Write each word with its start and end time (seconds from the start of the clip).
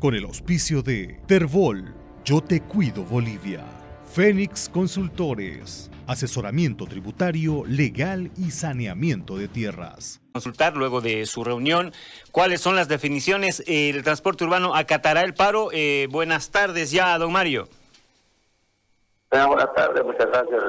Con 0.00 0.14
el 0.14 0.24
auspicio 0.24 0.80
de 0.80 1.20
Terbol, 1.26 1.94
Yo 2.24 2.40
Te 2.40 2.62
Cuido 2.62 3.04
Bolivia. 3.04 3.62
Fénix 4.10 4.70
Consultores, 4.70 5.90
asesoramiento 6.06 6.86
tributario, 6.86 7.64
legal 7.66 8.30
y 8.38 8.50
saneamiento 8.50 9.36
de 9.36 9.46
tierras. 9.46 10.22
Consultar 10.32 10.74
luego 10.74 11.02
de 11.02 11.26
su 11.26 11.44
reunión 11.44 11.92
cuáles 12.32 12.62
son 12.62 12.76
las 12.76 12.88
definiciones. 12.88 13.62
El 13.66 14.02
transporte 14.02 14.44
urbano 14.44 14.74
acatará 14.74 15.20
el 15.20 15.34
paro. 15.34 15.68
Eh, 15.70 16.08
buenas 16.10 16.50
tardes 16.50 16.90
ya, 16.90 17.18
don 17.18 17.30
Mario. 17.30 17.68
buenas 19.30 19.74
tardes, 19.74 20.02
muchas 20.02 20.28
gracias 20.28 20.62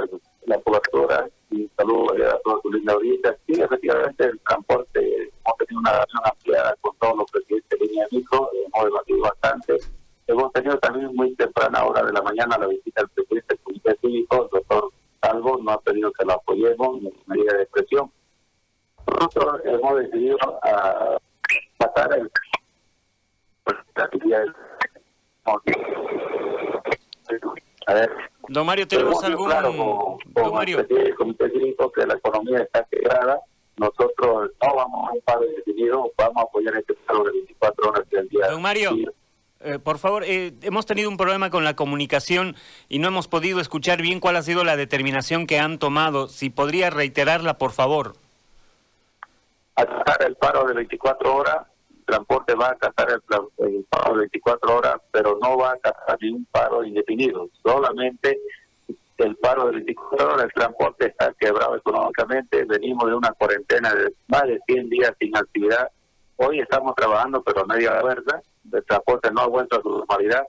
la 0.45 0.59
cobertura 0.59 1.29
y 1.52 1.70
saludos 1.77 2.18
a 2.34 2.38
toda 2.43 2.61
su 2.61 2.71
linda 2.71 2.93
audiencia. 2.93 3.38
Sí, 3.48 3.54
efectivamente, 3.61 4.25
el 4.25 4.39
transporte 4.39 5.00
hemos 5.00 5.57
tenido 5.57 5.79
una 5.79 5.91
relación 5.91 6.21
ampliada 6.25 6.75
con 6.82 6.95
todos 6.98 7.18
los 7.18 7.32
presidentes 7.32 7.79
de 7.79 7.86
línea 7.86 8.07
micro, 8.11 8.50
hemos 8.54 8.86
debatido 8.86 9.21
bastante. 9.21 9.77
Hemos 10.27 10.54
tenido 10.54 10.77
también 10.79 11.13
muy 11.16 11.35
temprana 11.35 11.84
hora 11.84 12.00
de 12.11 12.13
la 12.13 12.21
mañana 12.21 12.57
la 12.57 12.67
visita 12.67 13.01
del 13.01 13.09
presidente 13.09 13.55
del 13.55 13.59
Comité 13.63 13.97
Cívico, 14.01 14.43
el 14.43 14.49
doctor 14.49 14.91
Salvo, 15.21 15.59
no 15.61 15.71
ha 15.71 15.81
pedido 15.81 16.11
que 16.11 16.25
lo 16.25 16.33
apoyemos 16.33 16.97
en 16.97 17.13
medida 17.27 17.53
de 17.53 17.63
expresión. 17.63 18.11
Nosotros 19.07 19.61
hemos 19.65 19.99
decidido 19.99 20.38
a 20.63 21.17
pasar 21.77 22.13
el 22.17 22.31
a 27.88 27.93
ver, 27.93 28.11
Don 28.47 28.66
Mario, 28.66 28.88
¿tenemos 28.88 29.23
algún...? 29.23 29.49
Don 30.25 30.53
Mario. 30.53 30.80
El 30.88 31.16
Comité 31.16 31.49
Cívico 31.49 31.91
que 31.91 32.05
la 32.05 32.16
economía 32.16 32.59
está 32.59 32.85
quebrada, 32.89 33.41
nosotros 33.77 34.52
no 34.61 34.75
vamos 34.75 35.09
a 35.09 35.13
un 35.13 35.21
paro 35.21 35.45
indefinido, 35.45 36.11
vamos 36.17 36.38
a 36.38 36.41
apoyar 36.41 36.75
este 36.75 36.93
paro 36.93 37.23
de 37.23 37.31
24 37.31 37.89
horas 37.89 38.09
del 38.09 38.30
día. 38.30 38.47
Don 38.49 38.61
Mario, 38.61 38.91
eh, 39.63 39.79
por 39.79 39.99
favor, 39.99 40.23
eh, 40.23 40.53
hemos 40.63 40.85
tenido 40.85 41.09
un 41.09 41.17
problema 41.17 41.49
con 41.49 41.63
la 41.63 41.75
comunicación 41.75 42.55
y 42.89 42.99
no 42.99 43.07
hemos 43.07 43.27
podido 43.27 43.59
escuchar 43.59 44.02
bien 44.02 44.19
cuál 44.19 44.36
ha 44.36 44.41
sido 44.41 44.63
la 44.63 44.75
determinación 44.75 45.47
que 45.47 45.59
han 45.59 45.77
tomado. 45.77 46.27
Si 46.27 46.49
podría 46.49 46.89
reiterarla, 46.89 47.58
por 47.58 47.71
favor. 47.71 48.13
Acatar 49.75 50.23
el 50.25 50.36
paro 50.36 50.66
de 50.66 50.73
24 50.73 51.36
horas, 51.36 51.67
transporte 52.05 52.55
va 52.55 52.67
a 52.67 52.71
acatar 52.71 53.11
el, 53.11 53.21
paro 53.89 54.13
de 54.13 54.19
24 54.19 54.77
horas, 54.77 54.95
pero 55.11 55.38
no 55.41 55.58
va 55.58 55.69
a 55.69 55.73
acatar 55.73 56.17
ningún 56.21 56.45
paro 56.52 56.83
indefinido. 56.83 57.49
Solamente 57.64 58.39
el 59.17 59.36
paro 59.36 59.67
de 59.67 59.73
24 59.73 60.33
horas, 60.33 60.45
el 60.45 60.53
transporte 60.53 61.08
está 61.08 61.33
quebrado 61.39 61.75
económicamente. 61.75 62.66
Venimos 62.66 63.08
de 63.08 63.16
una 63.16 63.31
cuarentena 63.31 63.93
de 63.93 64.14
más 64.27 64.43
de 64.43 64.59
100 64.66 64.89
días 64.89 65.14
sin 65.19 65.36
actividad. 65.38 65.89
Hoy 66.38 66.59
estamos 66.59 66.95
trabajando, 66.95 67.43
pero 67.43 67.66
media 67.66 68.02
verdad 68.02 68.41
el 68.72 68.86
transporte 68.86 69.31
no 69.31 69.42
ha 69.42 69.48
vuelto 69.48 69.78
a 69.78 69.81
su 69.81 69.90
normalidad. 69.90 70.44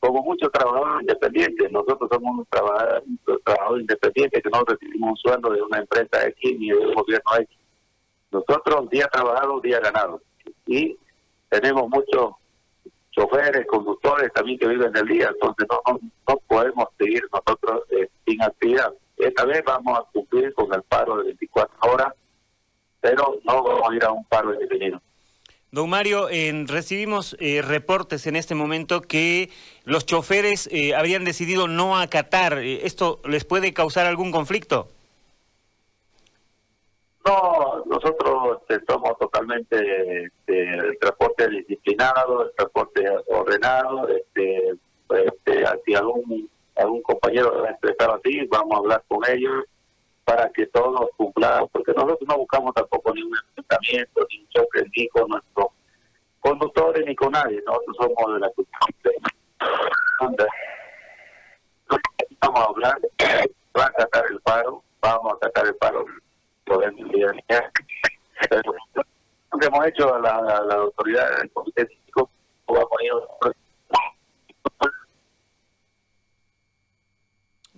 Como 0.00 0.22
muchos 0.22 0.50
trabajadores 0.50 1.02
independientes, 1.02 1.70
nosotros 1.70 2.08
somos 2.12 2.38
un 2.38 2.46
trabajador, 2.46 3.80
independiente 3.80 4.42
que 4.42 4.50
no 4.50 4.64
recibimos 4.64 5.10
un 5.10 5.16
sueldo 5.16 5.50
de 5.50 5.62
una 5.62 5.78
empresa 5.78 6.26
X 6.26 6.58
ni 6.58 6.70
de 6.70 6.78
un 6.78 6.94
gobierno 6.94 7.30
X. 7.38 7.56
Nosotros 8.32 8.90
día 8.90 9.06
trabajado, 9.12 9.60
día 9.60 9.78
ganado. 9.78 10.20
Y 10.66 10.96
tenemos 11.48 11.88
muchos 11.88 12.34
choferes, 13.12 13.66
conductores 13.66 14.32
también 14.32 14.58
que 14.58 14.66
viven 14.66 14.92
del 14.92 15.06
día, 15.06 15.28
entonces 15.32 15.66
no, 15.70 16.00
no, 16.26 16.36
podemos 16.48 16.86
seguir 16.98 17.22
nosotros 17.32 17.82
eh, 17.90 18.08
sin 18.26 18.42
actividad. 18.42 18.92
Esta 19.18 19.44
vez 19.44 19.62
vamos 19.64 19.98
a 19.98 20.02
cumplir 20.12 20.52
con 20.54 20.72
el 20.74 20.82
paro 20.82 21.18
de 21.18 21.24
24 21.24 21.92
horas, 21.92 22.14
pero 23.00 23.38
no 23.44 23.62
vamos 23.62 23.90
a 23.90 23.94
ir 23.94 24.04
a 24.04 24.10
un 24.10 24.24
paro 24.24 24.54
indefinido. 24.54 25.00
Don 25.74 25.88
Mario, 25.88 26.28
recibimos 26.66 27.34
eh, 27.40 27.62
reportes 27.62 28.26
en 28.26 28.36
este 28.36 28.54
momento 28.54 29.00
que 29.00 29.48
los 29.84 30.04
choferes 30.04 30.68
eh, 30.70 30.94
habían 30.94 31.24
decidido 31.24 31.66
no 31.66 31.98
acatar. 31.98 32.58
Eh, 32.58 32.84
¿Esto 32.84 33.22
les 33.24 33.46
puede 33.46 33.72
causar 33.72 34.04
algún 34.04 34.32
conflicto? 34.32 34.88
No, 37.24 37.84
nosotros 37.86 38.58
este, 38.68 38.84
somos 38.86 39.16
totalmente 39.18 40.26
este, 40.26 40.74
el 40.74 40.98
transporte 40.98 41.48
disciplinado, 41.48 42.44
el 42.44 42.52
transporte 42.54 43.06
ordenado. 43.28 44.08
Este, 44.08 44.74
este, 45.08 45.64
si 45.86 45.94
algún, 45.94 46.50
algún 46.76 47.00
compañero 47.00 47.66
expresado 47.66 48.16
así, 48.16 48.46
vamos 48.50 48.74
a 48.74 48.76
hablar 48.76 49.04
con 49.08 49.20
ellos 49.26 49.64
para 50.34 50.48
que 50.48 50.66
todos 50.68 51.10
cumplamos, 51.18 51.68
porque 51.70 51.92
nosotros 51.92 52.26
no 52.26 52.38
buscamos 52.38 52.74
tampoco 52.74 53.12
ningún 53.12 53.36
enfrentamiento, 53.48 54.26
ni 54.30 54.38
un 54.40 54.48
choque 54.48 54.82
ni 54.96 55.06
con 55.08 55.28
nuestros 55.28 55.66
conductores 56.40 57.04
ni 57.06 57.14
con 57.14 57.32
nadie, 57.32 57.62
nosotros 57.66 57.96
somos 57.98 58.34
de 58.34 58.40
la 58.40 58.48
cultura. 58.50 58.86
Vamos 62.40 62.60
a 62.60 62.64
hablar, 62.64 62.98
va 63.78 63.84
a 63.84 63.92
sacar 64.00 64.24
el 64.30 64.40
paro, 64.40 64.82
vamos 65.02 65.34
a 65.34 65.46
sacar 65.46 65.66
el 65.66 65.74
paro, 65.76 66.06
Lo 66.64 66.78
que 69.58 69.66
hemos 69.66 69.86
hecho 69.86 70.14
a 70.14 70.18
la, 70.18 70.62
la, 70.66 70.74
autoridad 70.76 71.40
del 71.40 71.50
comité 71.52 71.84
técnico, 71.84 72.30
vamos 72.66 72.88
a 72.98 73.04
ir 73.04 73.12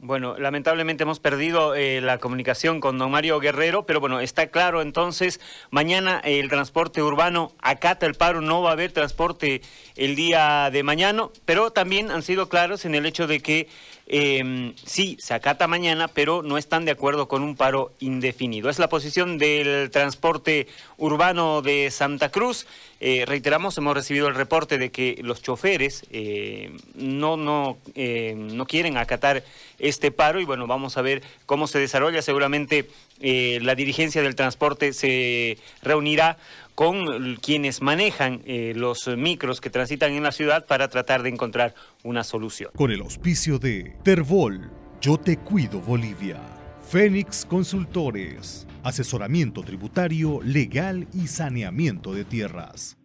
Bueno, 0.06 0.36
lamentablemente 0.36 1.04
hemos 1.04 1.18
perdido 1.18 1.74
eh, 1.74 2.02
la 2.02 2.18
comunicación 2.18 2.78
con 2.78 2.98
don 2.98 3.10
Mario 3.10 3.40
Guerrero, 3.40 3.86
pero 3.86 4.00
bueno, 4.00 4.20
está 4.20 4.48
claro 4.48 4.82
entonces, 4.82 5.40
mañana 5.70 6.20
el 6.22 6.50
transporte 6.50 7.02
urbano 7.02 7.52
acata 7.62 8.04
el 8.04 8.12
paro, 8.12 8.42
no 8.42 8.60
va 8.60 8.68
a 8.68 8.72
haber 8.74 8.92
transporte 8.92 9.62
el 9.96 10.14
día 10.14 10.68
de 10.70 10.82
mañana, 10.82 11.28
pero 11.46 11.70
también 11.70 12.10
han 12.10 12.22
sido 12.22 12.50
claros 12.50 12.84
en 12.84 12.94
el 12.94 13.06
hecho 13.06 13.26
de 13.26 13.40
que 13.40 13.66
eh, 14.06 14.74
sí, 14.84 15.16
se 15.18 15.32
acata 15.32 15.66
mañana, 15.66 16.08
pero 16.08 16.42
no 16.42 16.58
están 16.58 16.84
de 16.84 16.90
acuerdo 16.90 17.26
con 17.26 17.42
un 17.42 17.56
paro 17.56 17.92
indefinido. 18.00 18.68
Es 18.68 18.78
la 18.78 18.88
posición 18.88 19.38
del 19.38 19.90
transporte 19.90 20.66
urbano 20.98 21.62
de 21.62 21.90
Santa 21.90 22.30
Cruz. 22.30 22.66
Eh, 23.00 23.24
reiteramos, 23.26 23.76
hemos 23.78 23.94
recibido 23.94 24.28
el 24.28 24.34
reporte 24.34 24.78
de 24.78 24.90
que 24.90 25.18
los 25.22 25.42
choferes 25.42 26.04
eh, 26.10 26.76
no, 26.94 27.36
no, 27.36 27.78
eh, 27.94 28.34
no 28.36 28.66
quieren 28.66 28.96
acatar 28.96 29.42
paro 30.10 30.40
y 30.40 30.44
bueno, 30.44 30.66
vamos 30.66 30.96
a 30.96 31.02
ver 31.02 31.22
cómo 31.46 31.66
se 31.66 31.78
desarrolla. 31.78 32.22
Seguramente 32.22 32.88
la 33.20 33.74
dirigencia 33.74 34.22
del 34.22 34.34
transporte 34.34 34.92
se 34.92 35.58
reunirá 35.82 36.36
con 36.74 37.36
quienes 37.36 37.82
manejan 37.82 38.42
eh, 38.46 38.72
los 38.74 39.06
micros 39.06 39.60
que 39.60 39.70
transitan 39.70 40.12
en 40.12 40.22
la 40.22 40.32
ciudad 40.32 40.66
para 40.66 40.88
tratar 40.88 41.22
de 41.22 41.28
encontrar 41.30 41.74
una 42.02 42.24
solución. 42.24 42.70
Con 42.74 42.90
el 42.90 43.00
auspicio 43.00 43.58
de 43.58 43.96
Terbol, 44.02 44.70
Yo 45.00 45.18
Te 45.18 45.36
Cuido 45.38 45.80
Bolivia. 45.80 46.40
Fénix 46.88 47.46
Consultores, 47.46 48.66
asesoramiento 48.82 49.62
tributario, 49.62 50.40
legal 50.42 51.08
y 51.14 51.28
saneamiento 51.28 52.12
de 52.12 52.24
tierras. 52.24 52.96